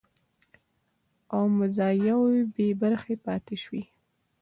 [1.33, 3.83] او مزایاوو بې برخې پاتې شوي